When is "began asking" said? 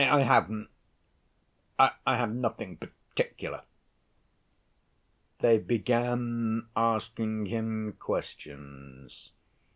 5.59-7.45